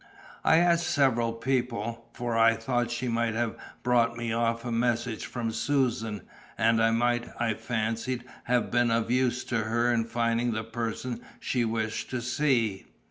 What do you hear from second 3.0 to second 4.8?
might have brought me off a